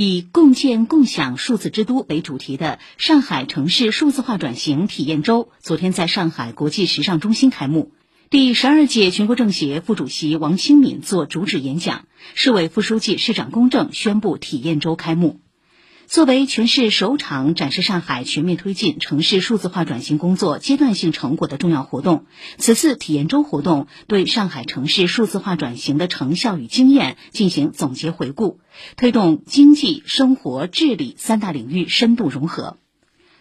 [0.00, 7.90] 以“共建共享数字之都”为主题的上海城市数字化转型体验周昨天在上海国际时尚中心开幕。
[8.30, 12.04] 第十二届全国政协副主席王清敏作主旨演讲，
[12.36, 15.40] 市委副书记、市长龚正宣布体验周开幕。
[16.08, 22.24] 作为全市首场展示上海全面推进城市数字化转型工作阶段性成果的重要活动，
[22.56, 28.58] 此次体验周活动对上海城市数字化转型的成效与经验进行总结回顾，
[28.96, 32.78] 推动经济、生活、治理三大领域深度融合。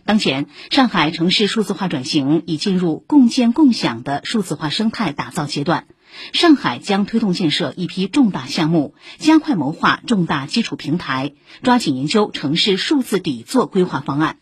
[0.04, 5.88] 当前，上海城市数字化转型已进入共建共享的数字化生态打造阶段。
[6.34, 14.38] 上海将推动建设一批重大项目，加快谋划重大基础平台，抓紧研究城市数字底座规划方案。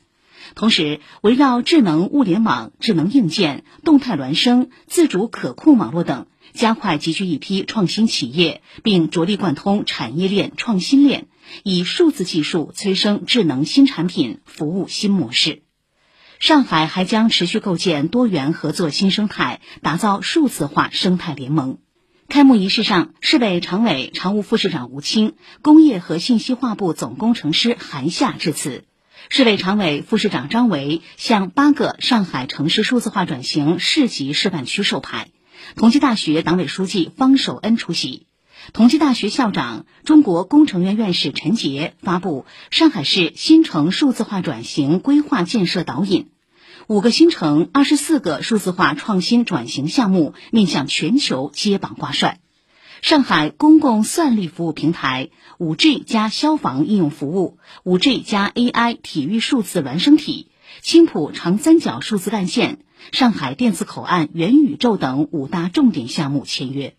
[0.54, 11.28] 同时，围绕智能物联网、智能硬件、动态孪生、自主可控网络等，加快集聚一批创新企业，并着力贯通产业链、创新链，
[11.64, 15.65] 以数字技术催生智能新产品、服务新模式。
[16.40, 21.77] 上海还将持续构建多元合作新生态，打造数字化生态联盟。
[22.27, 28.84] 开幕仪式上，市委常委、常务副市长吴清、工业和信息化部总工程师韩夏致辞。
[29.30, 35.30] 市委常委、副市长张维向八个上海城市数字化转型市级示范区授牌。
[35.76, 38.27] 同济大学党委书记方守恩出席。
[38.74, 46.30] 同济大学校长、中国工程院院士陈杰发布上海市新城数字化转型规划建设导引，
[46.88, 52.40] 五个新城、二十四个数字化创新转型项目面向全球接榜挂帅。
[53.02, 60.48] 上海公共算力服务平台、五 G 加消防应用服务、五 G 加 AI 体育数字孪生体、
[60.82, 62.80] 青浦长三角数字干线、
[63.12, 66.96] 上海电子口岸元宇宙等五大重点项目签约。